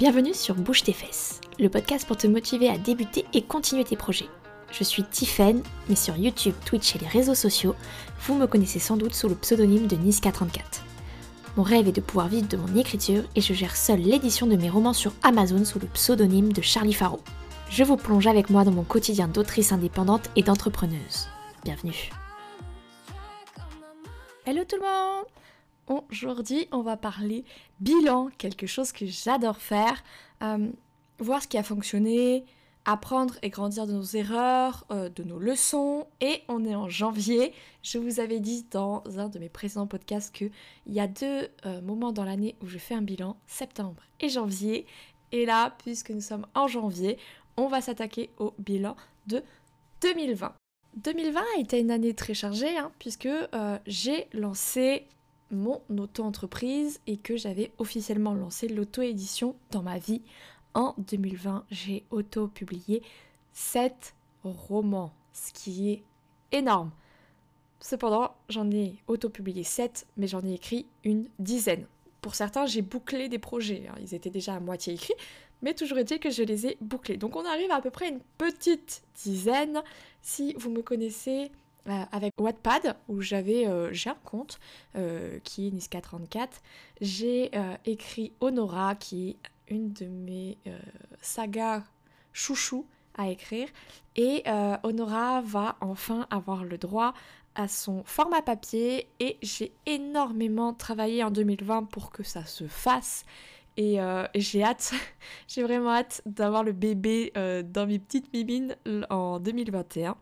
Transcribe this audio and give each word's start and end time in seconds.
Bienvenue 0.00 0.34
sur 0.34 0.56
Bouge 0.56 0.82
tes 0.82 0.92
fesses, 0.92 1.40
le 1.60 1.68
podcast 1.68 2.04
pour 2.04 2.16
te 2.16 2.26
motiver 2.26 2.68
à 2.68 2.78
débuter 2.78 3.24
et 3.32 3.42
continuer 3.42 3.84
tes 3.84 3.94
projets. 3.94 4.28
Je 4.72 4.82
suis 4.82 5.04
Tiffen, 5.04 5.62
mais 5.88 5.94
sur 5.94 6.16
YouTube, 6.16 6.54
Twitch 6.66 6.96
et 6.96 6.98
les 6.98 7.06
réseaux 7.06 7.36
sociaux, 7.36 7.76
vous 8.22 8.34
me 8.34 8.48
connaissez 8.48 8.80
sans 8.80 8.96
doute 8.96 9.14
sous 9.14 9.28
le 9.28 9.36
pseudonyme 9.36 9.86
de 9.86 9.94
Niska34. 9.94 10.82
Mon 11.56 11.62
rêve 11.62 11.86
est 11.86 11.92
de 11.92 12.00
pouvoir 12.00 12.26
vivre 12.26 12.48
de 12.48 12.56
mon 12.56 12.76
écriture 12.76 13.22
et 13.36 13.40
je 13.40 13.54
gère 13.54 13.76
seule 13.76 14.00
l'édition 14.00 14.48
de 14.48 14.56
mes 14.56 14.68
romans 14.68 14.94
sur 14.94 15.12
Amazon 15.22 15.64
sous 15.64 15.78
le 15.78 15.86
pseudonyme 15.86 16.52
de 16.52 16.60
Charlie 16.60 16.92
Faro. 16.92 17.20
Je 17.70 17.84
vous 17.84 17.96
plonge 17.96 18.26
avec 18.26 18.50
moi 18.50 18.64
dans 18.64 18.72
mon 18.72 18.82
quotidien 18.82 19.28
d'autrice 19.28 19.70
indépendante 19.70 20.28
et 20.34 20.42
d'entrepreneuse. 20.42 21.28
Bienvenue. 21.62 22.10
Hello 24.44 24.64
tout 24.68 24.76
le 24.76 24.82
monde 24.82 25.26
Aujourd'hui, 25.86 26.66
on 26.72 26.80
va 26.80 26.96
parler 26.96 27.44
bilan, 27.80 28.30
quelque 28.38 28.66
chose 28.66 28.90
que 28.90 29.04
j'adore 29.04 29.58
faire, 29.58 30.02
euh, 30.42 30.70
voir 31.18 31.42
ce 31.42 31.48
qui 31.48 31.58
a 31.58 31.62
fonctionné, 31.62 32.46
apprendre 32.86 33.34
et 33.42 33.50
grandir 33.50 33.86
de 33.86 33.92
nos 33.92 34.02
erreurs, 34.02 34.86
euh, 34.90 35.10
de 35.10 35.22
nos 35.24 35.38
leçons. 35.38 36.06
Et 36.22 36.42
on 36.48 36.64
est 36.64 36.74
en 36.74 36.88
janvier. 36.88 37.52
Je 37.82 37.98
vous 37.98 38.18
avais 38.18 38.40
dit 38.40 38.64
dans 38.70 39.02
un 39.18 39.28
de 39.28 39.38
mes 39.38 39.50
précédents 39.50 39.86
podcasts 39.86 40.34
qu'il 40.34 40.50
y 40.86 41.00
a 41.00 41.06
deux 41.06 41.48
euh, 41.66 41.82
moments 41.82 42.12
dans 42.12 42.24
l'année 42.24 42.56
où 42.62 42.66
je 42.66 42.78
fais 42.78 42.94
un 42.94 43.02
bilan, 43.02 43.36
septembre 43.46 44.02
et 44.20 44.30
janvier. 44.30 44.86
Et 45.32 45.44
là, 45.44 45.74
puisque 45.84 46.10
nous 46.10 46.22
sommes 46.22 46.46
en 46.54 46.66
janvier, 46.66 47.18
on 47.58 47.68
va 47.68 47.82
s'attaquer 47.82 48.30
au 48.38 48.54
bilan 48.58 48.96
de 49.26 49.42
2020. 50.00 50.54
2020 50.96 51.40
a 51.40 51.60
été 51.60 51.78
une 51.78 51.90
année 51.90 52.14
très 52.14 52.34
chargée, 52.34 52.78
hein, 52.78 52.90
puisque 52.98 53.28
j'ai 53.86 54.28
lancé 54.32 55.08
mon 55.50 55.80
auto-entreprise 55.96 57.00
et 57.06 57.16
que 57.16 57.36
j'avais 57.36 57.70
officiellement 57.78 58.34
lancé 58.34 58.68
l'auto-édition 58.68 59.54
dans 59.70 59.82
ma 59.82 59.98
vie. 59.98 60.22
En 60.74 60.94
2020, 60.98 61.64
j'ai 61.70 62.04
auto-publié 62.10 63.02
7 63.52 64.14
romans, 64.42 65.12
ce 65.32 65.52
qui 65.52 65.90
est 65.90 66.02
énorme. 66.52 66.90
Cependant, 67.80 68.34
j'en 68.48 68.70
ai 68.70 68.96
auto-publié 69.06 69.62
7, 69.62 70.06
mais 70.16 70.26
j'en 70.26 70.42
ai 70.42 70.54
écrit 70.54 70.86
une 71.04 71.28
dizaine. 71.38 71.86
Pour 72.22 72.34
certains, 72.34 72.66
j'ai 72.66 72.82
bouclé 72.82 73.28
des 73.28 73.38
projets. 73.38 73.86
Hein. 73.88 73.94
Ils 74.00 74.14
étaient 74.14 74.30
déjà 74.30 74.54
à 74.54 74.60
moitié 74.60 74.94
écrits, 74.94 75.14
mais 75.62 75.74
toujours 75.74 75.98
est-il 75.98 76.18
que 76.18 76.30
je 76.30 76.42
les 76.42 76.66
ai 76.66 76.78
bouclés. 76.80 77.18
Donc 77.18 77.36
on 77.36 77.44
arrive 77.44 77.70
à, 77.70 77.76
à 77.76 77.80
peu 77.82 77.90
près 77.90 78.08
une 78.08 78.20
petite 78.38 79.02
dizaine. 79.22 79.82
Si 80.22 80.54
vous 80.54 80.70
me 80.70 80.82
connaissez, 80.82 81.50
avec 81.86 82.32
Wattpad 82.38 82.96
où 83.08 83.20
j'avais 83.20 83.66
euh, 83.66 83.92
j'ai 83.92 84.10
un 84.10 84.16
compte 84.24 84.58
euh, 84.96 85.38
qui 85.44 85.68
est 85.68 85.70
Niska34 85.70 86.48
j'ai 87.00 87.50
écrit 87.84 88.32
Honora 88.40 88.94
qui 88.94 89.30
est 89.30 89.36
une 89.68 89.92
de 89.92 90.06
mes 90.06 90.58
sagas 91.20 91.82
chouchou 92.32 92.86
à 93.16 93.28
écrire. 93.28 93.68
Et 94.16 94.44
Honora 94.82 95.40
va 95.40 95.76
enfin 95.80 96.26
avoir 96.30 96.64
le 96.64 96.78
droit 96.78 97.14
à 97.54 97.68
son 97.68 98.04
format 98.04 98.42
papier. 98.42 99.08
Et 99.20 99.38
j'ai 99.42 99.72
énormément 99.86 100.74
travaillé 100.74 101.24
en 101.24 101.30
2020 101.30 101.84
pour 101.84 102.10
que 102.10 102.22
ça 102.22 102.44
se 102.44 102.66
fasse. 102.66 103.24
Et, 103.76 103.98
j'ai 104.34 104.62
hâte, 104.62 104.92
j'ai 105.48 105.62
vraiment 105.62 105.90
hâte 105.90 106.22
d'avoir 106.26 106.62
le 106.62 106.72
bébé 106.72 107.32
dans 107.34 107.86
mes 107.86 107.98
petites 107.98 108.32
mimines 108.32 108.76
en 109.10 109.40
2021. 109.40 110.16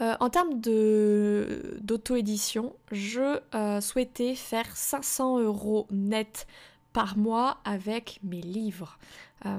Euh, 0.00 0.16
en 0.20 0.30
termes 0.30 0.60
d'auto-édition, 0.60 2.74
je 2.90 3.40
euh, 3.54 3.80
souhaitais 3.80 4.34
faire 4.34 4.74
500 4.74 5.40
euros 5.40 5.86
net 5.90 6.46
par 6.92 7.18
mois 7.18 7.58
avec 7.64 8.18
mes 8.22 8.40
livres. 8.40 8.98
Euh, 9.44 9.58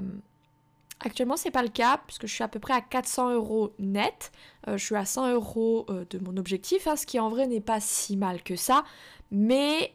actuellement, 1.00 1.36
c'est 1.36 1.52
pas 1.52 1.62
le 1.62 1.68
cas 1.68 2.00
puisque 2.06 2.26
je 2.26 2.34
suis 2.34 2.42
à 2.42 2.48
peu 2.48 2.58
près 2.58 2.74
à 2.74 2.80
400 2.80 3.34
euros 3.34 3.72
net. 3.78 4.32
je 4.66 4.76
suis 4.76 4.96
à 4.96 5.04
100 5.04 5.32
euros 5.32 5.86
de 5.88 6.18
mon 6.18 6.36
objectif, 6.36 6.86
hein, 6.86 6.96
ce 6.96 7.06
qui 7.06 7.20
en 7.20 7.28
vrai 7.28 7.46
n'est 7.46 7.60
pas 7.60 7.80
si 7.80 8.16
mal 8.16 8.42
que 8.42 8.56
ça, 8.56 8.84
mais 9.30 9.92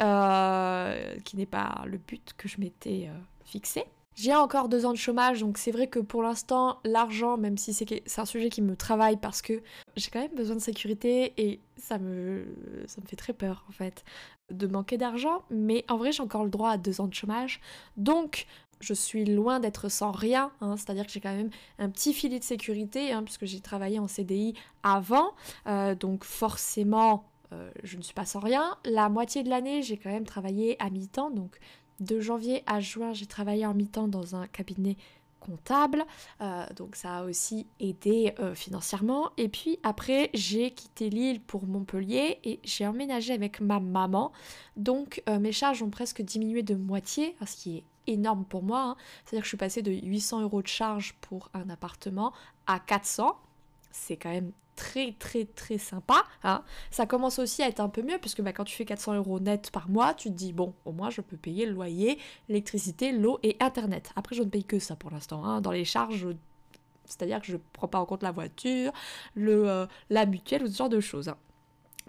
qui 1.23 1.35
n'est 1.35 1.45
pas 1.45 1.83
le 1.85 1.97
but 1.97 2.33
que 2.37 2.47
je 2.47 2.59
m'étais 2.59 3.09
fixé. 3.43 3.85
J'ai 4.17 4.33
encore 4.33 4.67
deux 4.67 4.87
ans 4.87 4.93
de 4.93 4.97
chômage, 4.97 5.41
donc 5.41 5.59
c'est 5.59 5.69
vrai 5.69 5.85
que 5.85 5.99
pour 5.99 6.23
l'instant, 6.23 6.79
l'argent, 6.83 7.37
même 7.37 7.55
si 7.55 7.71
c'est 7.71 8.19
un 8.19 8.25
sujet 8.25 8.49
qui 8.49 8.63
me 8.63 8.75
travaille 8.75 9.17
parce 9.17 9.43
que 9.43 9.61
j'ai 9.95 10.09
quand 10.09 10.19
même 10.19 10.33
besoin 10.33 10.55
de 10.55 10.61
sécurité 10.61 11.33
et 11.37 11.59
ça 11.75 11.99
me, 11.99 12.43
ça 12.87 12.99
me 12.99 13.05
fait 13.05 13.15
très 13.15 13.33
peur 13.33 13.63
en 13.69 13.71
fait 13.71 14.03
de 14.49 14.65
manquer 14.65 14.97
d'argent, 14.97 15.43
mais 15.51 15.85
en 15.87 15.97
vrai 15.97 16.11
j'ai 16.11 16.23
encore 16.23 16.43
le 16.43 16.49
droit 16.49 16.71
à 16.71 16.77
deux 16.77 16.99
ans 16.99 17.05
de 17.05 17.13
chômage, 17.13 17.61
donc 17.95 18.47
je 18.79 18.95
suis 18.95 19.23
loin 19.23 19.59
d'être 19.59 19.87
sans 19.87 20.09
rien, 20.09 20.51
hein. 20.61 20.77
c'est-à-dire 20.77 21.05
que 21.05 21.11
j'ai 21.11 21.21
quand 21.21 21.35
même 21.35 21.51
un 21.77 21.89
petit 21.89 22.11
filet 22.11 22.39
de 22.39 22.43
sécurité, 22.43 23.11
hein, 23.11 23.21
puisque 23.21 23.45
j'ai 23.45 23.59
travaillé 23.59 23.99
en 23.99 24.07
CDI 24.07 24.55
avant, 24.81 25.35
euh, 25.67 25.93
donc 25.93 26.23
forcément 26.23 27.29
euh, 27.53 27.69
je 27.83 27.97
ne 27.97 28.01
suis 28.01 28.15
pas 28.15 28.25
sans 28.25 28.39
rien. 28.39 28.77
La 28.83 29.09
moitié 29.09 29.43
de 29.43 29.49
l'année 29.49 29.83
j'ai 29.83 29.97
quand 29.97 30.09
même 30.09 30.25
travaillé 30.25 30.75
à 30.81 30.89
mi-temps, 30.89 31.29
donc 31.29 31.59
de 31.99 32.19
janvier 32.19 32.63
à 32.65 32.79
juin, 32.79 33.13
j'ai 33.13 33.25
travaillé 33.25 33.65
en 33.65 33.73
mi-temps 33.73 34.07
dans 34.07 34.35
un 34.35 34.47
cabinet 34.47 34.97
comptable, 35.39 36.05
euh, 36.41 36.65
donc 36.75 36.95
ça 36.95 37.19
a 37.19 37.23
aussi 37.23 37.67
aidé 37.79 38.33
euh, 38.39 38.55
financièrement. 38.55 39.31
Et 39.37 39.49
puis 39.49 39.79
après, 39.83 40.29
j'ai 40.33 40.71
quitté 40.71 41.09
l'île 41.09 41.41
pour 41.41 41.65
Montpellier 41.65 42.39
et 42.43 42.59
j'ai 42.63 42.85
emménagé 42.85 43.33
avec 43.33 43.61
ma 43.61 43.79
maman. 43.79 44.31
Donc 44.75 45.23
euh, 45.29 45.39
mes 45.39 45.51
charges 45.51 45.81
ont 45.83 45.89
presque 45.89 46.21
diminué 46.21 46.63
de 46.63 46.75
moitié, 46.75 47.35
ce 47.45 47.55
qui 47.55 47.77
est 47.77 47.83
énorme 48.07 48.45
pour 48.45 48.63
moi. 48.63 48.81
Hein. 48.81 48.95
C'est-à-dire 49.25 49.41
que 49.41 49.45
je 49.45 49.49
suis 49.49 49.57
passée 49.57 49.81
de 49.81 49.91
800 49.91 50.41
euros 50.41 50.61
de 50.61 50.67
charge 50.67 51.15
pour 51.21 51.49
un 51.53 51.69
appartement 51.69 52.33
à 52.65 52.79
400. 52.79 53.37
C'est 53.91 54.17
quand 54.17 54.31
même 54.31 54.51
très 54.77 55.11
très 55.19 55.43
très 55.43 55.77
sympa. 55.77 56.23
Hein. 56.43 56.63
Ça 56.91 57.05
commence 57.05 57.39
aussi 57.39 57.61
à 57.61 57.67
être 57.67 57.81
un 57.81 57.89
peu 57.89 58.01
mieux 58.01 58.17
puisque 58.19 58.41
bah, 58.41 58.53
quand 58.53 58.63
tu 58.63 58.75
fais 58.75 58.85
400 58.85 59.15
euros 59.15 59.41
net 59.41 59.71
par 59.71 59.89
mois, 59.89 60.13
tu 60.13 60.29
te 60.29 60.35
dis 60.35 60.53
bon, 60.53 60.73
au 60.85 60.93
moins 60.93 61.09
je 61.09 61.19
peux 61.19 61.35
payer 61.35 61.65
le 61.65 61.73
loyer, 61.73 62.17
l'électricité, 62.47 63.11
l'eau 63.11 63.39
et 63.43 63.57
internet. 63.59 64.11
Après, 64.15 64.35
je 64.35 64.43
ne 64.43 64.49
paye 64.49 64.63
que 64.63 64.79
ça 64.79 64.95
pour 64.95 65.11
l'instant. 65.11 65.43
Hein. 65.43 65.59
Dans 65.59 65.71
les 65.71 65.83
charges, 65.83 66.27
c'est-à-dire 67.05 67.41
que 67.41 67.47
je 67.47 67.53
ne 67.53 67.61
prends 67.73 67.87
pas 67.87 67.99
en 67.99 68.05
compte 68.05 68.23
la 68.23 68.31
voiture, 68.31 68.93
le, 69.35 69.67
euh, 69.67 69.85
la 70.09 70.25
mutuelle 70.25 70.63
ou 70.63 70.67
ce 70.67 70.77
genre 70.77 70.89
de 70.89 70.99
choses. 70.99 71.27
Hein. 71.29 71.37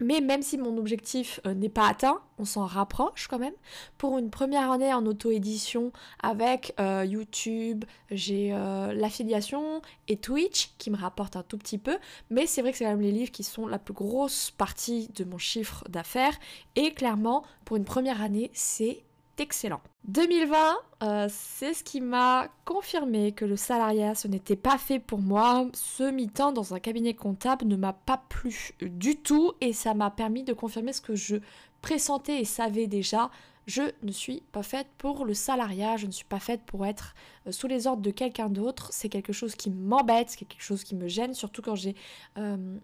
Mais 0.00 0.20
même 0.20 0.42
si 0.42 0.58
mon 0.58 0.76
objectif 0.78 1.40
euh, 1.46 1.54
n'est 1.54 1.68
pas 1.68 1.88
atteint, 1.88 2.20
on 2.38 2.44
s'en 2.44 2.66
rapproche 2.66 3.26
quand 3.28 3.38
même. 3.38 3.54
Pour 3.96 4.18
une 4.18 4.30
première 4.30 4.70
année 4.70 4.92
en 4.92 5.04
auto-édition 5.06 5.92
avec 6.22 6.74
euh, 6.78 7.04
YouTube, 7.04 7.84
j'ai 8.10 8.52
euh, 8.52 8.92
l'affiliation 8.92 9.82
et 10.06 10.16
Twitch 10.16 10.70
qui 10.78 10.90
me 10.90 10.96
rapportent 10.96 11.36
un 11.36 11.42
tout 11.42 11.58
petit 11.58 11.78
peu. 11.78 11.98
Mais 12.30 12.46
c'est 12.46 12.62
vrai 12.62 12.72
que 12.72 12.78
c'est 12.78 12.84
quand 12.84 12.90
même 12.90 13.00
les 13.00 13.12
livres 13.12 13.32
qui 13.32 13.42
sont 13.42 13.66
la 13.66 13.78
plus 13.78 13.94
grosse 13.94 14.50
partie 14.52 15.08
de 15.16 15.24
mon 15.24 15.38
chiffre 15.38 15.84
d'affaires. 15.88 16.38
Et 16.76 16.92
clairement, 16.92 17.44
pour 17.64 17.76
une 17.76 17.84
première 17.84 18.22
année, 18.22 18.50
c'est 18.54 19.02
excellent. 19.40 19.80
2020, 20.08 20.56
euh, 21.02 21.28
c'est 21.30 21.74
ce 21.74 21.84
qui 21.84 22.00
m'a 22.00 22.48
confirmé 22.64 23.32
que 23.32 23.44
le 23.44 23.56
salariat, 23.56 24.14
ce 24.14 24.28
n'était 24.28 24.56
pas 24.56 24.78
fait 24.78 24.98
pour 24.98 25.20
moi. 25.20 25.66
Ce 25.74 26.10
mi-temps 26.10 26.52
dans 26.52 26.74
un 26.74 26.80
cabinet 26.80 27.14
comptable 27.14 27.66
ne 27.66 27.76
m'a 27.76 27.92
pas 27.92 28.22
plu 28.28 28.70
du 28.80 29.16
tout 29.16 29.52
et 29.60 29.72
ça 29.72 29.94
m'a 29.94 30.10
permis 30.10 30.44
de 30.44 30.52
confirmer 30.52 30.92
ce 30.92 31.00
que 31.00 31.14
je 31.14 31.36
pressentais 31.82 32.40
et 32.40 32.44
savais 32.44 32.86
déjà. 32.86 33.30
Je 33.66 33.82
ne 34.02 34.12
suis 34.12 34.42
pas 34.50 34.62
faite 34.62 34.86
pour 34.96 35.26
le 35.26 35.34
salariat, 35.34 35.98
je 35.98 36.06
ne 36.06 36.10
suis 36.10 36.24
pas 36.24 36.40
faite 36.40 36.62
pour 36.64 36.86
être 36.86 37.14
euh, 37.46 37.52
sous 37.52 37.66
les 37.66 37.86
ordres 37.86 38.02
de 38.02 38.10
quelqu'un 38.10 38.48
d'autre. 38.48 38.88
C'est 38.92 39.10
quelque 39.10 39.34
chose 39.34 39.54
qui 39.54 39.68
m'embête, 39.68 40.30
c'est 40.30 40.46
quelque 40.46 40.62
chose 40.62 40.84
qui 40.84 40.94
me 40.94 41.06
gêne, 41.06 41.34
surtout 41.34 41.60
quand 41.60 41.74
j'ai 41.74 41.94
euh, 42.38 42.78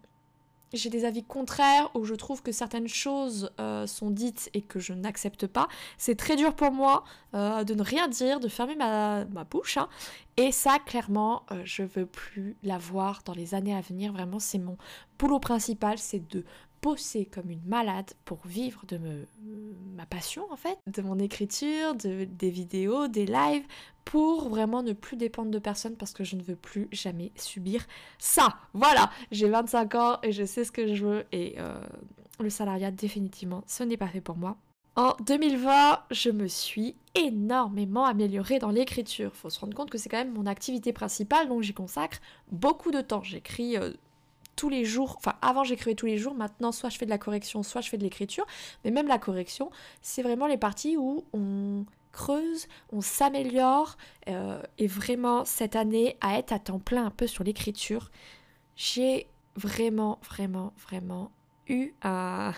j'ai 0.73 0.91
des 0.91 1.05
avis 1.05 1.23
contraires 1.23 1.91
où 1.95 2.05
je 2.05 2.15
trouve 2.15 2.43
que 2.43 2.53
certaines 2.53 2.89
choses 2.89 3.51
euh, 3.61 3.87
sont 3.87 4.11
dites 4.11 4.51
et 4.55 4.63
que 4.63 4.79
je 4.79 4.93
n'accepte 4.93 5.47
pas. 5.47 5.69
C'est 5.99 6.17
très 6.17 6.37
dur 6.37 6.55
pour 6.55 6.73
moi 6.73 7.05
euh, 7.35 7.65
de 7.65 7.75
ne 7.75 7.83
rien 7.83 8.09
dire, 8.09 8.41
de 8.41 8.49
fermer 8.49 8.77
ma, 8.77 9.25
bouche. 9.51 9.77
Hein. 9.77 9.89
Et 10.37 10.53
ça, 10.53 10.79
clairement, 10.85 11.45
euh, 11.53 11.63
je 11.65 11.83
veux 11.83 12.07
plus 12.07 12.57
l'avoir 12.63 13.23
dans 13.25 13.35
les 13.35 13.55
années 13.55 13.75
à 13.75 13.81
venir. 13.81 14.13
Vraiment, 14.13 14.39
c'est 14.39 14.59
mon 14.59 14.77
boulot 15.19 15.39
principal, 15.39 15.99
c'est 15.99 16.27
de 16.29 16.45
bosser 16.85 17.25
comme 17.25 17.51
une 17.51 17.65
malade 17.65 18.13
pour 18.27 18.41
vivre 18.45 18.83
de 18.87 19.01
ma 19.97 20.05
passion 20.05 20.47
en 20.51 20.57
fait, 20.57 20.79
de 20.87 21.01
mon 21.01 21.19
écriture, 21.19 21.95
de, 21.95 22.25
des 22.25 22.51
vidéos, 22.51 23.09
des 23.09 23.25
lives, 23.25 23.65
pour 24.05 24.51
vraiment 24.51 24.83
ne 24.83 24.93
plus 24.93 25.17
dépendre 25.17 25.51
de 25.51 25.59
personne 25.59 25.97
parce 25.97 26.13
que 26.13 26.25
je 26.25 26.37
ne 26.37 26.43
veux 26.43 26.57
plus 26.57 26.89
jamais 26.93 27.33
subir 27.37 27.87
ça. 28.19 28.59
Voilà, 28.75 29.11
j'ai 29.33 29.49
25 29.49 29.95
ans 29.95 30.19
et 30.23 30.33
je 30.33 30.45
sais 30.45 30.63
ce 30.65 30.73
que 30.73 30.95
je 30.95 31.07
veux 31.07 31.25
et 31.33 31.55
euh, 31.59 31.83
le 32.39 32.51
salariat 32.51 32.91
définitivement 32.91 33.65
ce 33.67 33.83
n'est 33.83 33.97
pas 33.97 34.09
fait 34.09 34.21
pour 34.21 34.37
moi. 34.37 34.59
En 34.97 35.15
2020, 35.27 36.03
je 36.11 36.31
me 36.31 36.47
suis 36.47 36.95
énormément 37.17 38.05
améliorée 38.05 38.61
dans 38.61 38.71
l'écriture. 38.71 39.35
Faut 39.35 39.51
se 39.51 39.59
rendre 39.59 39.75
compte 39.75 39.91
que 39.91 39.99
c'est 39.99 40.09
quand 40.09 40.19
même 40.19 40.35
mon 40.35 40.47
activité 40.47 40.93
principale, 40.93 41.49
donc 41.49 41.63
j'y 41.63 41.75
consacre 41.75 42.19
beaucoup 42.53 42.93
de 42.93 43.01
temps. 43.01 43.23
J'écris 43.23 43.77
euh, 43.77 43.93
tous 44.57 44.69
les 44.69 44.85
jours, 44.85 45.15
enfin 45.19 45.35
avant 45.43 45.65
j'écrivais 45.65 45.95
tous 45.95 46.07
les 46.07 46.19
jours, 46.19 46.35
maintenant 46.35 46.73
soit 46.73 46.91
je 46.91 46.99
fais 46.99 47.05
de 47.05 47.11
la 47.11 47.19
correction, 47.19 47.63
soit 47.63 47.81
je 47.81 47.89
fais 47.89 47.99
de 47.99 48.03
l'écriture, 48.03 48.47
mais 48.85 48.91
même 48.91 49.09
la 49.09 49.19
correction, 49.19 49.71
c'est 50.03 50.23
vraiment 50.23 50.47
les 50.47 50.57
parties 50.57 50.97
où 50.97 51.25
on 51.33 51.85
creuse, 52.13 52.69
on 52.93 53.01
s'améliore 53.01 53.97
et 54.79 54.87
vraiment 54.87 55.45
cette 55.45 55.75
année 55.75 56.17
à 56.21 56.39
être 56.39 56.53
à 56.53 56.59
temps 56.59 56.79
plein 56.79 57.07
un 57.07 57.11
peu 57.11 57.27
sur 57.27 57.43
l'écriture, 57.43 58.11
j'ai 58.77 59.27
vraiment, 59.57 60.19
vraiment, 60.23 60.73
vraiment 60.89 61.31
eu 61.69 61.93
un, 62.03 62.53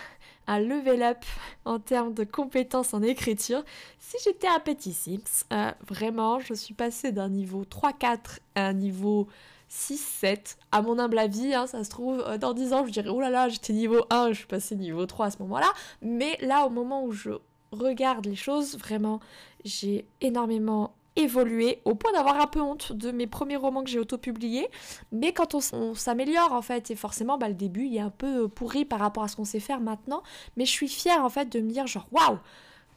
un 0.46 0.60
level 0.60 1.02
up 1.02 1.24
en 1.64 1.78
termes 1.78 2.14
de 2.14 2.24
compétences 2.24 2.94
en 2.94 3.02
écriture. 3.02 3.64
Si 3.98 4.16
j'étais 4.24 4.48
un 4.48 4.60
petit 4.60 4.92
Sims, 4.92 5.44
euh, 5.52 5.70
vraiment, 5.86 6.40
je 6.40 6.54
suis 6.54 6.74
passée 6.74 7.12
d'un 7.12 7.28
niveau 7.28 7.64
3-4 7.64 8.38
à 8.54 8.66
un 8.66 8.72
niveau 8.72 9.28
6-7. 9.70 10.56
À 10.72 10.82
mon 10.82 10.98
humble 10.98 11.18
avis, 11.18 11.54
hein, 11.54 11.66
ça 11.66 11.84
se 11.84 11.90
trouve, 11.90 12.20
euh, 12.26 12.38
dans 12.38 12.54
10 12.54 12.72
ans, 12.72 12.86
je 12.86 12.92
dirais, 12.92 13.08
oh 13.08 13.20
là 13.20 13.30
là, 13.30 13.48
j'étais 13.48 13.72
niveau 13.72 14.04
1, 14.10 14.28
je 14.28 14.38
suis 14.38 14.46
passée 14.46 14.76
niveau 14.76 15.06
3 15.06 15.26
à 15.26 15.30
ce 15.30 15.38
moment-là. 15.42 15.72
Mais 16.02 16.38
là, 16.40 16.66
au 16.66 16.70
moment 16.70 17.04
où 17.04 17.12
je 17.12 17.30
regarde 17.72 18.26
les 18.26 18.36
choses, 18.36 18.76
vraiment, 18.78 19.20
j'ai 19.64 20.06
énormément 20.20 20.94
évolué 21.16 21.80
au 21.84 21.94
point 21.94 22.12
d'avoir 22.12 22.40
un 22.40 22.46
peu 22.46 22.60
honte 22.60 22.92
de 22.92 23.10
mes 23.10 23.26
premiers 23.26 23.56
romans 23.56 23.82
que 23.82 23.90
j'ai 23.90 23.98
auto-publiés. 23.98 24.68
Mais 25.12 25.32
quand 25.32 25.54
on, 25.54 25.94
s'améliore 25.94 26.52
en 26.52 26.62
fait, 26.62 26.90
et 26.90 26.94
forcément 26.94 27.38
bah, 27.38 27.48
le 27.48 27.54
début 27.54 27.86
il 27.86 27.96
est 27.96 28.00
un 28.00 28.10
peu 28.10 28.44
euh, 28.44 28.48
pourri 28.48 28.84
par 28.84 29.00
rapport 29.00 29.22
à 29.22 29.28
ce 29.28 29.36
qu'on 29.36 29.44
sait 29.44 29.60
faire 29.60 29.80
maintenant, 29.80 30.22
mais 30.56 30.66
je 30.66 30.70
suis 30.70 30.88
fière 30.88 31.24
en 31.24 31.30
fait 31.30 31.46
de 31.50 31.60
me 31.60 31.70
dire 31.70 31.86
genre 31.86 32.06
waouh 32.12 32.38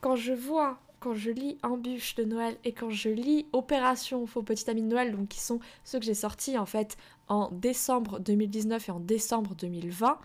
Quand 0.01 0.15
je 0.15 0.33
vois, 0.33 0.79
quand 0.99 1.13
je 1.13 1.31
lis 1.31 1.57
Embûche 1.63 2.15
de 2.15 2.23
Noël 2.23 2.57
et 2.63 2.73
quand 2.73 2.89
je 2.89 3.09
lis 3.09 3.45
Opération 3.53 4.25
Faux 4.25 4.43
Petit 4.43 4.69
Ami 4.69 4.81
de 4.81 4.87
Noël, 4.87 5.15
donc 5.15 5.29
qui 5.29 5.39
sont 5.39 5.59
ceux 5.83 5.99
que 5.99 6.05
j'ai 6.05 6.13
sortis 6.13 6.57
en 6.57 6.65
fait 6.65 6.97
en 7.27 7.49
décembre 7.51 8.19
2019 8.19 8.89
et 8.89 8.91
en 8.91 8.99
décembre 8.99 9.55
2020, 9.55 10.19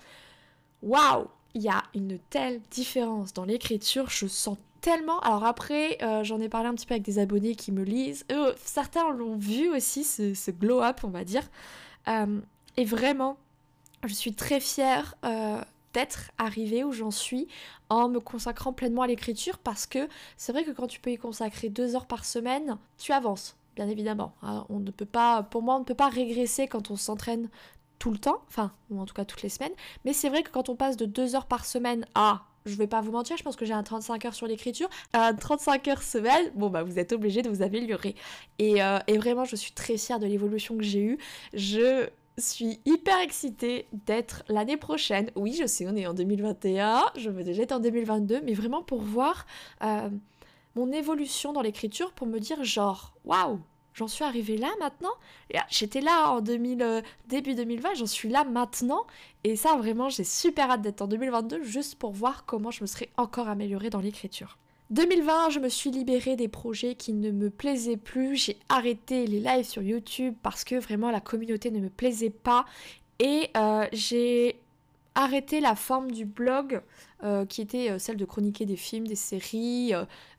waouh 0.82 1.26
Il 1.54 1.62
y 1.62 1.68
a 1.68 1.82
une 1.94 2.18
telle 2.30 2.60
différence 2.70 3.32
dans 3.32 3.44
l'écriture, 3.44 4.10
je 4.10 4.26
sens 4.26 4.58
tellement. 4.80 5.20
Alors 5.20 5.44
après, 5.44 5.98
euh, 6.02 6.24
j'en 6.24 6.40
ai 6.40 6.48
parlé 6.48 6.68
un 6.68 6.74
petit 6.74 6.86
peu 6.86 6.94
avec 6.94 7.04
des 7.04 7.18
abonnés 7.18 7.54
qui 7.54 7.72
me 7.72 7.82
lisent. 7.82 8.26
certains 8.64 9.10
l'ont 9.12 9.36
vu 9.36 9.70
aussi, 9.70 10.04
ce, 10.04 10.50
glow-up, 10.50 11.00
on 11.04 11.08
va 11.08 11.24
dire. 11.24 11.48
Euh, 12.08 12.40
et 12.76 12.84
vraiment, 12.84 13.38
je 14.04 14.12
suis 14.12 14.34
très 14.34 14.60
fière 14.60 15.14
d'être 15.94 16.30
arrivée 16.36 16.84
où 16.84 16.92
j'en 16.92 17.10
suis 17.10 17.48
en 17.88 18.08
me 18.08 18.20
consacrant 18.20 18.72
pleinement 18.72 19.02
à 19.02 19.06
l'écriture 19.06 19.58
parce 19.58 19.86
que 19.86 20.08
c'est 20.36 20.52
vrai 20.52 20.64
que 20.64 20.72
quand 20.72 20.86
tu 20.86 21.00
peux 21.00 21.10
y 21.10 21.16
consacrer 21.16 21.70
deux 21.70 21.96
heures 21.96 22.06
par 22.06 22.24
semaine, 22.24 22.76
tu 22.98 23.12
avances. 23.12 23.56
Bien 23.76 23.88
évidemment, 23.88 24.34
hein. 24.42 24.66
on 24.68 24.78
ne 24.78 24.90
peut 24.90 25.06
pas, 25.06 25.42
pour 25.42 25.62
moi, 25.62 25.76
on 25.76 25.80
ne 25.80 25.84
peut 25.84 25.94
pas 25.94 26.08
régresser 26.08 26.68
quand 26.68 26.90
on 26.90 26.96
s'entraîne 26.96 27.48
tout 27.98 28.10
le 28.10 28.18
temps, 28.18 28.42
enfin, 28.48 28.72
ou 28.90 29.00
en 29.00 29.06
tout 29.06 29.14
cas 29.14 29.24
toutes 29.24 29.42
les 29.42 29.48
semaines. 29.48 29.72
Mais 30.04 30.12
c'est 30.12 30.28
vrai 30.28 30.42
que 30.42 30.50
quand 30.50 30.68
on 30.68 30.76
passe 30.76 30.96
de 30.96 31.06
deux 31.06 31.34
heures 31.34 31.46
par 31.46 31.64
semaine 31.64 32.06
à 32.14 32.42
je 32.66 32.76
vais 32.76 32.86
pas 32.86 33.00
vous 33.00 33.12
mentir, 33.12 33.36
je 33.36 33.42
pense 33.42 33.56
que 33.56 33.64
j'ai 33.64 33.74
un 33.74 33.82
35 33.82 34.24
heures 34.24 34.34
sur 34.34 34.46
l'écriture. 34.46 34.88
Un 35.12 35.34
35 35.34 35.88
heures 35.88 36.02
semaine, 36.02 36.50
bon 36.54 36.70
bah 36.70 36.82
vous 36.82 36.98
êtes 36.98 37.12
obligé 37.12 37.42
de 37.42 37.50
vous 37.50 37.62
améliorer. 37.62 38.14
Et, 38.58 38.82
euh, 38.82 38.98
et 39.06 39.18
vraiment, 39.18 39.44
je 39.44 39.54
suis 39.56 39.72
très 39.72 39.98
fière 39.98 40.18
de 40.18 40.26
l'évolution 40.26 40.76
que 40.78 40.82
j'ai 40.82 41.00
eue. 41.00 41.18
Je 41.52 42.08
suis 42.38 42.80
hyper 42.84 43.20
excitée 43.20 43.86
d'être 43.92 44.42
l'année 44.48 44.76
prochaine. 44.76 45.30
Oui, 45.36 45.56
je 45.58 45.66
sais, 45.66 45.86
on 45.88 45.96
est 45.96 46.06
en 46.06 46.14
2021, 46.14 47.04
je 47.16 47.30
veux 47.30 47.44
déjà 47.44 47.62
être 47.62 47.72
en 47.72 47.80
2022, 47.80 48.40
mais 48.42 48.54
vraiment 48.54 48.82
pour 48.82 49.02
voir 49.02 49.46
euh, 49.82 50.08
mon 50.74 50.90
évolution 50.92 51.52
dans 51.52 51.62
l'écriture, 51.62 52.12
pour 52.12 52.26
me 52.26 52.38
dire 52.38 52.64
genre, 52.64 53.14
waouh, 53.24 53.60
j'en 53.94 54.08
suis 54.08 54.24
arrivée 54.24 54.56
là 54.56 54.70
maintenant. 54.80 55.12
Ah, 55.54 55.64
j'étais 55.68 56.00
là 56.00 56.30
en 56.30 56.40
2000, 56.40 56.82
euh, 56.82 57.02
début 57.28 57.54
2020, 57.54 57.94
j'en 57.94 58.06
suis 58.06 58.28
là 58.28 58.44
maintenant. 58.44 59.06
Et 59.44 59.56
ça, 59.56 59.76
vraiment, 59.76 60.08
j'ai 60.08 60.24
super 60.24 60.70
hâte 60.70 60.82
d'être 60.82 61.02
en 61.02 61.06
2022 61.06 61.62
juste 61.62 61.96
pour 61.96 62.12
voir 62.12 62.44
comment 62.46 62.70
je 62.70 62.82
me 62.82 62.86
serais 62.86 63.10
encore 63.16 63.48
améliorée 63.48 63.90
dans 63.90 64.00
l'écriture. 64.00 64.58
2020, 64.90 65.50
je 65.50 65.60
me 65.60 65.68
suis 65.68 65.90
libérée 65.90 66.36
des 66.36 66.48
projets 66.48 66.94
qui 66.94 67.12
ne 67.12 67.30
me 67.30 67.50
plaisaient 67.50 67.96
plus. 67.96 68.36
J'ai 68.36 68.56
arrêté 68.68 69.26
les 69.26 69.40
lives 69.40 69.64
sur 69.64 69.82
YouTube 69.82 70.34
parce 70.42 70.64
que 70.64 70.76
vraiment 70.76 71.10
la 71.10 71.20
communauté 71.20 71.70
ne 71.70 71.80
me 71.80 71.88
plaisait 71.88 72.30
pas. 72.30 72.64
Et 73.18 73.50
euh, 73.56 73.86
j'ai 73.92 74.60
arrêté 75.14 75.60
la 75.60 75.74
forme 75.74 76.10
du 76.10 76.24
blog 76.24 76.82
euh, 77.22 77.46
qui 77.46 77.60
était 77.62 77.98
celle 77.98 78.16
de 78.16 78.24
chroniquer 78.24 78.66
des 78.66 78.76
films, 78.76 79.06
des 79.06 79.14
séries, 79.14 79.92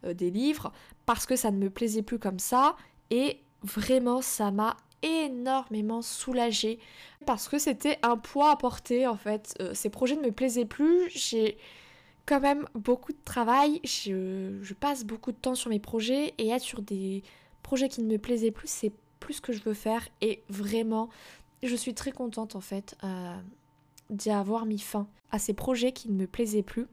des 0.04 0.30
livres, 0.30 0.72
parce 1.06 1.26
que 1.26 1.36
ça 1.36 1.52
ne 1.52 1.58
me 1.58 1.70
plaisait 1.70 2.02
plus 2.02 2.20
comme 2.20 2.40
ça. 2.40 2.76
Et 3.10 3.40
vraiment 3.64 4.22
ça 4.22 4.52
m'a 4.52 4.78
énormément 5.06 6.02
soulagée 6.02 6.80
parce 7.26 7.48
que 7.48 7.58
c'était 7.58 8.00
un 8.02 8.18
poids 8.18 8.52
à 8.52 8.56
porter 8.56 9.08
en 9.08 9.18
fait. 9.18 9.56
Euh, 9.62 9.74
ces 9.74 9.90
projets 9.90 10.16
ne 10.16 10.22
me 10.22 10.32
plaisaient 10.32 10.66
plus, 10.66 11.10
j'ai 11.10 11.58
quand 12.26 12.40
même 12.40 12.66
beaucoup 12.74 13.12
de 13.12 13.24
travail, 13.24 13.80
je, 13.84 14.74
passe 14.74 15.04
beaucoup 15.04 15.32
de 15.32 15.38
temps 15.38 15.56
sur 15.56 15.70
mes 15.70 15.80
projets 15.80 16.34
et 16.38 16.50
être 16.50 16.62
sur 16.62 16.82
des 16.82 17.24
projets 17.64 17.90
qui 17.90 18.02
ne 18.02 18.12
me 18.12 18.18
plaisaient 18.18 18.52
plus, 18.52 18.68
c'est 18.68 18.92
plus 19.20 19.36
ce 19.36 19.42
que 19.42 19.54
je 19.54 19.64
veux 19.64 19.74
faire 19.74 20.08
et 20.22 20.44
vraiment 20.50 21.10
je 21.64 21.76
suis 21.76 21.94
très 21.94 22.12
contente 22.12 22.56
en 22.56 22.62
fait 22.62 22.96
euh, 23.04 23.36
d'y 24.10 24.30
avoir 24.30 24.66
mis 24.66 24.80
fin 24.80 25.08
à 25.32 25.40
ces 25.40 25.54
projets 25.54 25.92
qui 25.92 26.10
ne 26.10 26.16
me 26.16 26.28
plaisaient 26.28 26.64
plus. 26.64 26.88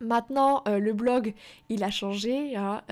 Maintenant, 0.00 0.62
euh, 0.68 0.78
le 0.78 0.92
blog, 0.92 1.34
il 1.68 1.82
a 1.82 1.90
changé. 1.90 2.56
Hein, 2.56 2.82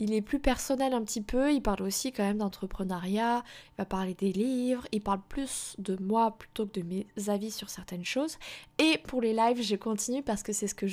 il 0.00 0.12
est 0.12 0.22
plus 0.22 0.40
personnel 0.40 0.92
un 0.92 1.02
petit 1.02 1.20
peu, 1.20 1.52
il 1.52 1.60
parle 1.60 1.82
aussi 1.82 2.12
quand 2.12 2.24
même 2.24 2.38
d'entrepreneuriat, 2.38 3.44
il 3.44 3.74
va 3.78 3.84
parler 3.84 4.14
des 4.14 4.32
livres, 4.32 4.86
il 4.92 5.00
parle 5.00 5.20
plus 5.28 5.76
de 5.78 5.96
moi 6.00 6.36
plutôt 6.36 6.66
que 6.66 6.80
de 6.80 6.84
mes 6.84 7.06
avis 7.28 7.50
sur 7.50 7.70
certaines 7.70 8.04
choses. 8.04 8.38
Et 8.78 8.98
pour 9.06 9.20
les 9.20 9.32
lives, 9.32 9.62
je 9.62 9.76
continue 9.76 10.22
parce 10.22 10.42
que 10.42 10.52
c'est 10.52 10.66
ce 10.66 10.74
que 10.74 10.86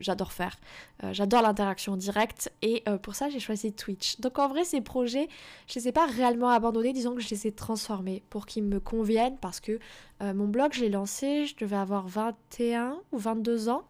j'adore 0.00 0.32
faire. 0.32 0.56
Euh, 1.04 1.12
j'adore 1.12 1.42
l'interaction 1.42 1.96
directe 1.96 2.50
et 2.62 2.82
euh, 2.88 2.96
pour 2.96 3.14
ça 3.14 3.28
j'ai 3.28 3.40
choisi 3.40 3.72
Twitch. 3.72 4.20
Donc 4.20 4.38
en 4.38 4.48
vrai 4.48 4.64
ces 4.64 4.80
projets, 4.80 5.28
je 5.66 5.78
les 5.78 5.88
ai 5.88 5.92
pas 5.92 6.06
réellement 6.06 6.48
abandonnés, 6.48 6.94
disons 6.94 7.14
que 7.14 7.20
je 7.20 7.28
les 7.28 7.46
ai 7.46 7.52
transformés 7.52 8.22
pour 8.30 8.46
qu'ils 8.46 8.64
me 8.64 8.80
conviennent 8.80 9.36
parce 9.36 9.60
que 9.60 9.78
euh, 10.22 10.32
mon 10.32 10.46
blog 10.46 10.72
je 10.72 10.80
l'ai 10.80 10.88
lancé, 10.88 11.44
je 11.44 11.54
devais 11.56 11.76
avoir 11.76 12.08
21 12.08 12.98
ou 13.12 13.18
22 13.18 13.68
ans. 13.68 13.84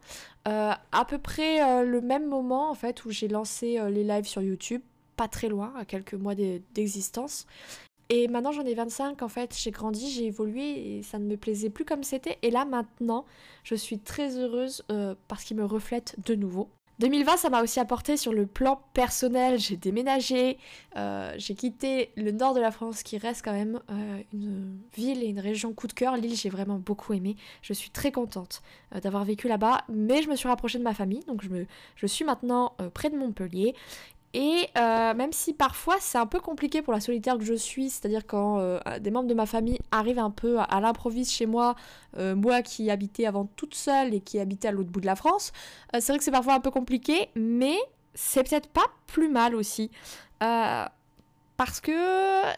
À 0.47 1.05
peu 1.05 1.17
près 1.17 1.83
le 1.83 2.01
même 2.01 2.27
moment 2.27 2.69
en 2.69 2.73
fait 2.73 3.05
où 3.05 3.11
j'ai 3.11 3.27
lancé 3.27 3.79
les 3.89 4.03
lives 4.03 4.25
sur 4.25 4.41
YouTube 4.41 4.81
pas 5.17 5.27
très 5.27 5.49
loin, 5.49 5.73
à 5.75 5.83
quelques 5.83 6.13
mois 6.13 6.35
d'existence. 6.35 7.45
Et 8.09 8.29
maintenant 8.29 8.53
j'en 8.53 8.63
ai 8.63 8.73
25 8.73 9.21
en 9.21 9.27
fait, 9.27 9.53
j'ai 9.57 9.71
grandi, 9.71 10.09
j'ai 10.09 10.27
évolué 10.27 10.95
et 10.97 11.03
ça 11.03 11.19
ne 11.19 11.25
me 11.25 11.35
plaisait 11.35 11.69
plus 11.69 11.83
comme 11.83 12.03
c'était. 12.03 12.37
Et 12.41 12.51
là 12.51 12.63
maintenant, 12.63 13.25
je 13.63 13.75
suis 13.75 13.99
très 13.99 14.37
heureuse 14.37 14.85
euh, 14.91 15.15
parce 15.27 15.43
qu'il 15.43 15.57
me 15.57 15.65
reflète 15.65 16.15
de 16.25 16.35
nouveau. 16.35 16.69
2020, 16.99 17.37
ça 17.37 17.49
m'a 17.49 17.61
aussi 17.61 17.79
apporté 17.79 18.17
sur 18.17 18.33
le 18.33 18.47
plan 18.47 18.81
personnel. 18.93 19.59
J'ai 19.59 19.77
déménagé, 19.77 20.57
euh, 20.95 21.33
j'ai 21.37 21.53
quitté 21.53 22.11
le 22.15 22.31
nord 22.31 22.53
de 22.53 22.59
la 22.59 22.71
France, 22.71 23.03
qui 23.03 23.17
reste 23.17 23.45
quand 23.45 23.53
même 23.53 23.79
euh, 23.91 24.21
une 24.33 24.79
ville 24.95 25.23
et 25.23 25.27
une 25.27 25.39
région 25.39 25.73
coup 25.73 25.87
de 25.87 25.93
cœur. 25.93 26.17
Lille, 26.17 26.35
j'ai 26.35 26.49
vraiment 26.49 26.79
beaucoup 26.79 27.13
aimé. 27.13 27.35
Je 27.61 27.73
suis 27.73 27.91
très 27.91 28.11
contente 28.11 28.61
d'avoir 29.01 29.25
vécu 29.25 29.47
là-bas, 29.47 29.83
mais 29.89 30.21
je 30.21 30.29
me 30.29 30.35
suis 30.35 30.47
rapprochée 30.47 30.79
de 30.79 30.83
ma 30.83 30.93
famille, 30.93 31.23
donc 31.27 31.43
je 31.95 32.07
suis 32.07 32.25
maintenant 32.25 32.75
près 32.93 33.09
de 33.09 33.17
Montpellier. 33.17 33.75
Et 34.39 34.69
euh, 34.77 35.15
même 35.15 35.33
si 35.33 35.51
parfois 35.51 35.95
c'est 35.99 36.19
un 36.19 36.27
peu 36.27 36.39
compliqué 36.39 36.83
pour 36.83 36.93
la 36.93 36.99
solitaire 36.99 37.39
que 37.39 37.43
je 37.43 37.55
suis, 37.55 37.89
c'est-à-dire 37.89 38.27
quand 38.27 38.59
euh, 38.59 38.79
des 38.99 39.09
membres 39.09 39.27
de 39.27 39.33
ma 39.33 39.47
famille 39.47 39.79
arrivent 39.89 40.19
un 40.19 40.29
peu 40.29 40.59
à, 40.59 40.79
l'improviste 40.79 41.31
chez 41.31 41.47
moi, 41.47 41.75
euh, 42.19 42.35
moi 42.35 42.61
qui 42.61 42.91
habitais 42.91 43.25
avant 43.25 43.45
toute 43.55 43.73
seule 43.73 44.13
et 44.13 44.19
qui 44.21 44.39
habitais 44.39 44.67
à 44.67 44.71
l'autre 44.71 44.91
bout 44.91 45.01
de 45.01 45.07
la 45.07 45.15
France, 45.15 45.53
c'est 45.91 46.09
vrai 46.09 46.19
que 46.19 46.23
c'est 46.23 46.29
parfois 46.29 46.53
un 46.53 46.59
peu 46.59 46.69
compliqué, 46.69 47.29
mais 47.35 47.75
c'est 48.13 48.47
peut-être 48.47 48.69
pas 48.69 48.85
plus 49.07 49.27
mal 49.27 49.55
aussi. 49.55 49.89
parce 50.39 51.81
que 51.81 51.97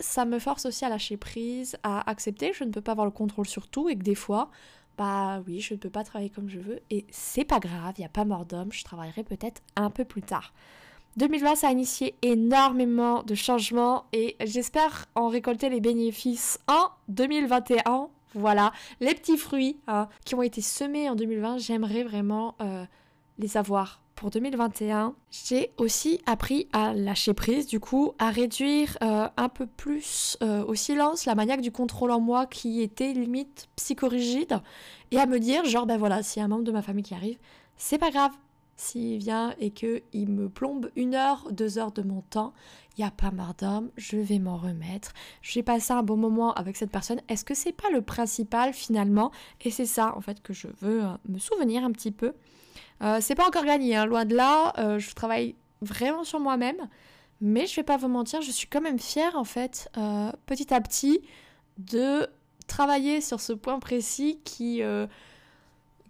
ça 0.01 0.25
me 0.25 0.37
force 0.37 0.65
aussi 0.65 0.83
à 0.83 0.89
lâcher 0.89 1.15
prise, 1.15 1.77
à 1.83 2.09
accepter 2.09 2.51
que 2.51 2.57
je 2.57 2.65
ne 2.65 2.71
peux 2.71 2.81
pas 2.81 2.91
avoir 2.91 3.05
le 3.05 3.13
contrôle 3.13 3.47
sur 3.47 3.69
tout 3.69 3.87
et 3.87 3.95
que 3.95 4.03
des 4.03 4.15
fois, 4.15 4.49
bah 4.97 5.41
oui, 5.47 5.61
je 5.61 5.75
ne 5.75 5.79
peux 5.79 5.89
pas 5.89 6.03
travailler 6.03 6.29
comme 6.29 6.49
je 6.49 6.59
veux 6.59 6.81
et 6.89 7.05
c'est 7.09 7.45
pas 7.45 7.59
grave, 7.59 7.93
il 7.97 8.01
n'y 8.01 8.05
a 8.05 8.09
pas 8.09 8.25
mort 8.25 8.45
d'homme, 8.45 8.73
je 8.73 8.83
travaillerai 8.83 9.23
peut-être 9.23 9.61
un 9.77 9.89
peu 9.89 10.03
plus 10.03 10.23
tard. 10.23 10.51
2020, 11.17 11.55
ça 11.55 11.67
a 11.67 11.71
initié 11.71 12.15
énormément 12.21 13.23
de 13.23 13.35
changements 13.35 14.05
et 14.13 14.35
j'espère 14.43 15.05
en 15.15 15.27
récolter 15.27 15.69
les 15.69 15.81
bénéfices 15.81 16.59
en 16.67 16.89
2021. 17.09 18.09
Voilà, 18.35 18.71
les 18.99 19.15
petits 19.15 19.37
fruits 19.37 19.77
hein, 19.87 20.07
qui 20.23 20.35
ont 20.35 20.43
été 20.43 20.61
semés 20.61 21.09
en 21.09 21.15
2020, 21.15 21.57
j'aimerais 21.57 22.03
vraiment 22.03 22.55
euh, 22.61 22.85
les 23.39 23.57
avoir 23.57 24.01
pour 24.15 24.29
2021. 24.29 25.15
J'ai 25.31 25.71
aussi 25.77 26.19
appris 26.25 26.67
à 26.73 26.93
lâcher 26.93 27.33
prise, 27.33 27.65
du 27.65 27.79
coup, 27.79 28.13
à 28.19 28.29
réduire 28.29 28.97
euh, 29.01 29.27
un 29.35 29.49
peu 29.49 29.65
plus 29.65 30.37
euh, 30.43 30.63
au 30.65 30.75
silence 30.75 31.25
la 31.25 31.35
maniaque 31.35 31.61
du 31.61 31.71
contrôle 31.71 32.11
en 32.11 32.19
moi 32.19 32.45
qui 32.45 32.81
était 32.81 33.13
limite 33.13 33.67
psychorigide 33.77 34.59
et 35.11 35.19
à 35.19 35.25
me 35.25 35.39
dire, 35.39 35.65
genre, 35.65 35.85
ben 35.85 35.97
voilà, 35.97 36.21
s'il 36.21 36.41
y 36.41 36.43
a 36.43 36.45
un 36.45 36.49
membre 36.49 36.65
de 36.65 36.71
ma 36.71 36.81
famille 36.81 37.03
qui 37.03 37.15
arrive, 37.15 37.39
c'est 37.77 37.97
pas 37.97 38.11
grave, 38.11 38.31
s'il 38.79 39.17
vient 39.17 39.53
et 39.59 39.71
qu'il 39.71 40.29
me 40.29 40.47
plombe 40.47 40.89
une 40.95 41.13
heure, 41.13 41.47
deux 41.51 41.77
heures 41.77 41.91
de 41.91 42.01
mon 42.01 42.21
temps, 42.21 42.53
il 42.97 43.01
n'y 43.01 43.07
a 43.07 43.11
pas 43.11 43.29
marre 43.29 43.53
d'homme, 43.55 43.89
je 43.97 44.15
vais 44.15 44.39
m'en 44.39 44.57
remettre. 44.57 45.13
J'ai 45.41 45.63
passé 45.63 45.91
un 45.91 46.01
bon 46.01 46.15
moment 46.15 46.53
avec 46.53 46.77
cette 46.77 46.91
personne. 46.91 47.19
Est-ce 47.27 47.43
que 47.43 47.53
c'est 47.53 47.73
pas 47.73 47.89
le 47.91 48.01
principal 48.01 48.73
finalement? 48.73 49.31
Et 49.61 49.71
c'est 49.71 49.85
ça 49.85 50.15
en 50.15 50.21
fait 50.21 50.41
que 50.41 50.53
je 50.53 50.67
veux 50.79 51.03
euh, 51.03 51.09
me 51.27 51.39
souvenir 51.39 51.83
un 51.83 51.91
petit 51.91 52.11
peu. 52.11 52.33
Euh, 53.01 53.19
c'est 53.21 53.35
pas 53.35 53.47
encore 53.47 53.65
gagné, 53.65 53.95
hein. 53.95 54.05
loin 54.05 54.23
de 54.25 54.35
là. 54.35 54.73
Euh, 54.77 54.97
je 54.97 55.13
travaille 55.13 55.55
vraiment 55.81 56.23
sur 56.23 56.39
moi-même. 56.39 56.87
Mais 57.41 57.67
je 57.67 57.75
vais 57.75 57.83
pas 57.83 57.97
vous 57.97 58.09
mentir, 58.09 58.41
je 58.41 58.51
suis 58.51 58.67
quand 58.67 58.81
même 58.81 58.99
fière 58.99 59.37
en 59.37 59.45
fait, 59.45 59.89
petit 60.45 60.73
à 60.73 60.81
petit, 60.81 61.21
de 61.77 62.27
travailler 62.67 63.21
sur 63.21 63.39
ce 63.39 63.53
point 63.53 63.79
précis 63.79 64.41
qui, 64.43 64.83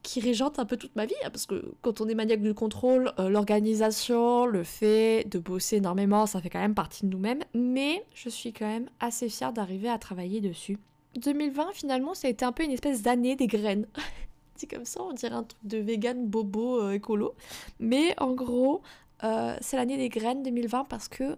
qui 0.03 0.19
régente 0.19 0.59
un 0.59 0.65
peu 0.65 0.77
toute 0.77 0.95
ma 0.95 1.05
vie. 1.05 1.15
Hein, 1.23 1.29
parce 1.29 1.45
que 1.45 1.73
quand 1.81 2.01
on 2.01 2.07
est 2.07 2.15
maniaque 2.15 2.41
du 2.41 2.53
contrôle, 2.53 3.11
euh, 3.19 3.29
l'organisation, 3.29 4.45
le 4.45 4.63
fait 4.63 5.25
de 5.29 5.39
bosser 5.39 5.77
énormément, 5.77 6.25
ça 6.25 6.41
fait 6.41 6.49
quand 6.49 6.59
même 6.59 6.75
partie 6.75 7.05
de 7.05 7.11
nous-mêmes. 7.11 7.43
Mais 7.53 8.05
je 8.13 8.29
suis 8.29 8.53
quand 8.53 8.67
même 8.67 8.89
assez 8.99 9.29
fière 9.29 9.53
d'arriver 9.53 9.89
à 9.89 9.97
travailler 9.97 10.41
dessus. 10.41 10.77
2020, 11.15 11.71
finalement, 11.73 12.13
ça 12.13 12.27
a 12.27 12.31
été 12.31 12.45
un 12.45 12.51
peu 12.51 12.63
une 12.63 12.71
espèce 12.71 13.01
d'année 13.01 13.35
des 13.35 13.47
graines. 13.47 13.87
C'est 14.55 14.67
comme 14.67 14.85
ça, 14.85 15.01
on 15.01 15.13
dirait 15.13 15.33
un 15.33 15.43
truc 15.43 15.59
de 15.63 15.77
vegan 15.77 16.27
bobo 16.27 16.91
écolo. 16.91 17.33
Mais 17.79 18.13
en 18.19 18.33
gros, 18.33 18.81
euh, 19.23 19.55
c'est 19.61 19.77
l'année 19.77 19.97
des 19.97 20.09
graines 20.09 20.43
2020 20.43 20.85
parce 20.85 21.07
que 21.07 21.37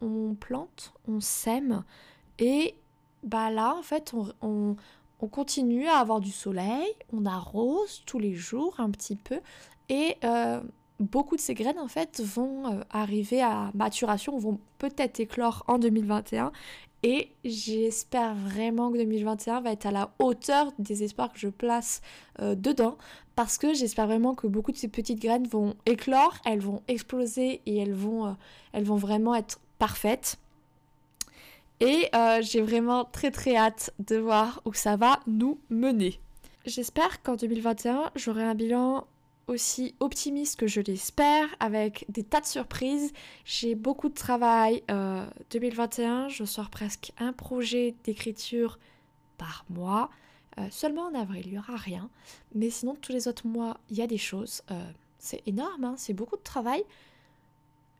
on 0.00 0.34
plante, 0.34 0.92
on 1.08 1.20
sème 1.20 1.82
et 2.38 2.74
bah 3.22 3.50
là 3.50 3.74
en 3.74 3.82
fait 3.82 4.14
on, 4.42 4.76
continue 5.28 5.86
à 5.88 5.98
avoir 5.98 6.20
du 6.20 6.30
soleil, 6.30 6.86
on 7.12 7.26
arrose 7.26 8.02
tous 8.06 8.18
les 8.18 8.34
jours 8.34 8.74
un 8.78 8.90
petit 8.90 9.16
peu 9.16 9.40
et 9.88 10.16
euh, 10.24 10.60
beaucoup 11.00 11.36
de 11.36 11.40
ces 11.40 11.54
graines 11.54 11.78
en 11.78 11.88
fait 11.88 12.20
vont 12.20 12.66
euh, 12.66 12.80
arriver 12.90 13.42
à 13.42 13.70
maturation, 13.74 14.38
vont 14.38 14.58
peut-être 14.78 15.20
éclore 15.20 15.64
en 15.68 15.78
2021 15.78 16.52
et 17.02 17.30
j'espère 17.44 18.34
vraiment 18.34 18.90
que 18.90 18.98
2021 18.98 19.60
va 19.60 19.72
être 19.72 19.86
à 19.86 19.90
la 19.90 20.10
hauteur 20.18 20.72
des 20.78 21.02
espoirs 21.02 21.32
que 21.32 21.38
je 21.38 21.48
place 21.48 22.00
euh, 22.40 22.54
dedans. 22.54 22.96
Parce 23.36 23.58
que 23.58 23.74
j'espère 23.74 24.06
vraiment 24.06 24.34
que 24.34 24.46
beaucoup 24.46 24.72
de 24.72 24.76
ces 24.76 24.88
petites 24.88 25.20
graines 25.20 25.46
vont 25.46 25.74
éclore, 25.84 26.38
elles 26.46 26.60
vont 26.60 26.82
exploser 26.88 27.60
et 27.66 27.76
elles 27.76 27.92
vont 27.92 28.36
vraiment 28.96 29.34
être 29.34 29.60
parfaites. 29.78 30.38
Et 31.80 32.08
euh, 32.14 32.40
j'ai 32.40 32.62
vraiment 32.62 33.04
très 33.04 33.30
très 33.30 33.56
hâte 33.56 33.92
de 33.98 34.16
voir 34.16 34.62
où 34.64 34.72
ça 34.72 34.96
va 34.96 35.20
nous 35.26 35.60
mener. 35.68 36.20
J'espère 36.64 37.22
qu'en 37.22 37.36
2021, 37.36 38.10
j'aurai 38.16 38.44
un 38.44 38.54
bilan 38.54 39.06
aussi 39.46 39.94
optimiste 40.00 40.58
que 40.58 40.66
je 40.66 40.80
l'espère, 40.80 41.46
avec 41.60 42.04
des 42.08 42.24
tas 42.24 42.40
de 42.40 42.46
surprises. 42.46 43.12
J'ai 43.44 43.74
beaucoup 43.74 44.08
de 44.08 44.14
travail. 44.14 44.82
2021, 45.50 46.24
euh, 46.24 46.28
je 46.28 46.44
sors 46.44 46.70
presque 46.70 47.12
un 47.18 47.32
projet 47.32 47.94
d'écriture 48.04 48.78
par 49.38 49.64
mois. 49.68 50.10
Euh, 50.58 50.66
seulement 50.70 51.02
en 51.02 51.14
avril, 51.14 51.42
il 51.46 51.52
n'y 51.52 51.58
aura 51.58 51.76
rien. 51.76 52.08
Mais 52.54 52.70
sinon, 52.70 52.96
tous 53.00 53.12
les 53.12 53.28
autres 53.28 53.46
mois, 53.46 53.78
il 53.90 53.98
y 53.98 54.02
a 54.02 54.06
des 54.06 54.18
choses. 54.18 54.62
C'est 55.18 55.42
énorme, 55.46 55.84
hein, 55.84 55.94
c'est 55.96 56.14
beaucoup 56.14 56.36
de 56.36 56.42
travail. 56.42 56.82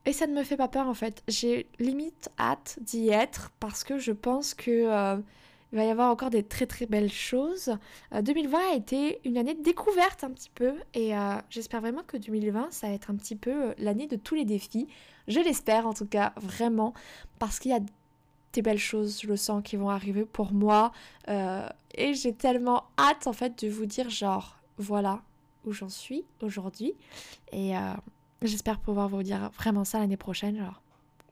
Et 0.06 0.12
ça 0.12 0.26
ne 0.26 0.32
me 0.32 0.44
fait 0.44 0.56
pas 0.56 0.68
peur 0.68 0.86
en 0.86 0.94
fait. 0.94 1.22
J'ai 1.28 1.68
limite 1.78 2.30
hâte 2.38 2.78
d'y 2.80 3.10
être 3.10 3.50
parce 3.60 3.84
que 3.84 3.98
je 3.98 4.12
pense 4.12 4.54
que 4.54 5.18
il 5.72 5.78
va 5.78 5.84
y 5.84 5.90
avoir 5.90 6.10
encore 6.10 6.30
des 6.30 6.42
très 6.42 6.66
très 6.66 6.86
belles 6.86 7.12
choses. 7.12 7.76
2020 8.18 8.58
euh, 8.58 8.72
a 8.72 8.74
été 8.74 9.20
une 9.24 9.36
année 9.36 9.54
de 9.54 9.62
découverte 9.62 10.22
un 10.24 10.30
petit 10.30 10.50
peu 10.50 10.74
et 10.94 11.16
euh, 11.16 11.36
j'espère 11.50 11.80
vraiment 11.80 12.02
que 12.06 12.16
2020 12.16 12.68
ça 12.70 12.88
va 12.88 12.94
être 12.94 13.10
un 13.10 13.16
petit 13.16 13.36
peu 13.36 13.50
euh, 13.50 13.74
l'année 13.78 14.06
de 14.06 14.16
tous 14.16 14.34
les 14.34 14.44
défis. 14.44 14.86
Je 15.28 15.40
l'espère 15.40 15.86
en 15.86 15.92
tout 15.92 16.06
cas 16.06 16.32
vraiment 16.36 16.94
parce 17.38 17.58
qu'il 17.58 17.72
y 17.72 17.74
a 17.74 17.80
des 18.52 18.62
belles 18.62 18.78
choses, 18.78 19.20
je 19.20 19.26
le 19.26 19.36
sens, 19.36 19.62
qui 19.62 19.76
vont 19.76 19.90
arriver 19.90 20.24
pour 20.24 20.52
moi 20.52 20.92
et 21.28 22.14
j'ai 22.14 22.32
tellement 22.32 22.84
hâte 22.98 23.26
en 23.26 23.34
fait 23.34 23.62
de 23.62 23.68
vous 23.68 23.84
dire 23.84 24.08
genre 24.08 24.56
voilà 24.78 25.20
où 25.66 25.72
j'en 25.72 25.90
suis 25.90 26.24
aujourd'hui 26.40 26.94
et 27.52 27.72
j'espère 28.42 28.78
pouvoir 28.78 29.08
vous 29.08 29.22
dire 29.22 29.50
vraiment 29.56 29.84
ça 29.84 29.98
l'année 29.98 30.16
prochaine 30.16 30.58
genre 30.58 30.82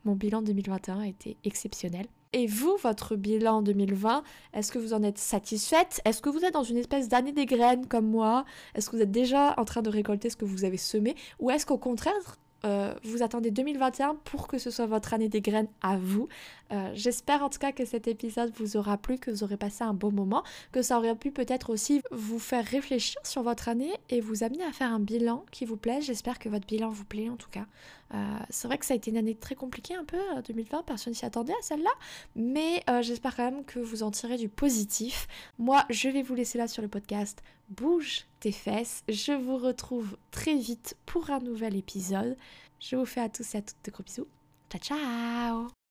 mon 0.05 0.15
bilan 0.15 0.43
2021 0.43 1.01
a 1.01 1.07
été 1.07 1.37
exceptionnel. 1.45 2.07
Et 2.33 2.47
vous, 2.47 2.77
votre 2.83 3.15
bilan 3.17 3.63
2020, 3.63 4.23
est-ce 4.55 4.73
que 4.73 4.79
vous 4.79 4.93
en 4.93 5.03
êtes 5.03 5.19
satisfaite? 5.19 6.01
Est-ce 6.05 6.21
que 6.21 6.29
vous 6.29 6.45
êtes 6.45 6.55
dans 6.55 6.65
une 6.65 6.77
espèce 6.77 7.09
d'année 7.09 7.33
des 7.33 7.47
graines 7.47 7.87
comme 7.87 8.07
moi? 8.07 8.45
Est-ce 8.75 8.91
que 8.91 8.97
vous 8.97 9.03
êtes 9.03 9.13
déjà 9.13 9.55
en 9.57 9.65
train 9.65 9.83
de 9.83 9.91
récolter 9.91 10.31
ce 10.31 10.37
que 10.37 10.45
vous 10.45 10.65
avez 10.65 10.77
semé? 10.77 11.15
Ou 11.39 11.51
est-ce 11.51 11.65
qu'au 11.65 11.79
contraire, 11.79 12.37
euh, 12.65 12.93
vous 13.05 13.23
attendez 13.23 13.53
2021 13.53 14.17
pour 14.25 14.49
que 14.49 14.59
ce 14.59 14.71
soit 14.71 14.87
votre 14.87 15.15
année 15.15 15.29
des 15.29 15.41
graines 15.41 15.69
à 15.81 15.97
vous? 15.97 16.29
Euh, 16.73 16.91
j'espère 16.95 17.43
en 17.43 17.51
tout 17.51 17.59
cas 17.59 17.73
que 17.73 17.85
cet 17.85 18.09
épisode 18.09 18.53
vous 18.57 18.77
aura 18.77 18.97
plu, 18.97 19.19
que 19.19 19.31
vous 19.31 19.45
aurez 19.45 19.57
passé 19.57 19.85
un 19.85 19.95
bon 19.95 20.13
moment, 20.13 20.43
que 20.73 20.83
ça 20.83 20.99
aurait 20.99 21.15
pu 21.15 21.31
peut-être 21.31 21.71
aussi 21.71 22.03
vous 22.11 22.39
faire 22.39 22.65
réfléchir 22.65 23.21
sur 23.25 23.43
votre 23.43 23.69
année 23.69 23.93
et 24.11 24.21
vous 24.21 24.43
amener 24.43 24.65
à 24.65 24.73
faire 24.73 24.93
un 24.93 25.01
bilan 25.01 25.45
qui 25.51 25.65
vous 25.65 25.77
plaît. 25.77 26.01
J'espère 26.01 26.39
que 26.39 26.49
votre 26.49 26.67
bilan 26.67 26.91
vous 26.91 27.05
plaît 27.05 27.29
en 27.29 27.37
tout 27.37 27.51
cas. 27.51 27.67
Euh, 28.13 28.39
c'est 28.51 28.69
vrai 28.69 28.79
que 28.79 28.87
ça 28.87 28.95
a 28.95 28.97
été 28.97 29.11
une 29.11 29.17
année 29.17 29.35
très 29.35 29.55
compliquée 29.55 29.95
un 29.95 30.05
peu, 30.05 30.19
2020, 30.47 30.83
personne 30.85 31.15
s'y 31.15 31.25
attendait 31.25 31.53
à 31.53 31.63
celle-là, 31.63 31.91
mais 32.37 32.85
j'espère 33.03 33.35
quand 33.35 33.51
même 33.51 33.65
que 33.65 33.79
vous 33.79 34.03
en 34.03 34.11
tirez 34.11 34.37
du 34.37 34.49
positif. 34.49 35.27
Moi, 35.59 35.85
je 35.91 36.09
vais 36.09 36.23
vous 36.23 36.35
laisser 36.35 36.59
là 36.59 36.69
sur 36.69 36.83
le 36.83 36.89
podcast. 36.89 37.43
Bouge 37.71 38.27
tes 38.41 38.53
fesses. 38.53 39.03
Je 39.09 39.33
vous 39.33 39.57
retrouve 39.57 40.17
très 40.31 40.55
vite 40.55 40.97
pour 41.07 41.31
un 41.31 41.41
nouvel 41.41 41.77
épisode. 41.77 42.37
Je 42.81 42.97
vous 42.97 43.07
fais 43.07 43.21
à 43.21 43.29
tous 43.29 43.55
et 43.55 43.59
à 43.59 43.63
toutes 43.63 43.85
de 43.85 43.91
gros 43.91 44.03
bisous. 44.03 44.29
Ciao 44.71 44.81
ciao 44.81 45.84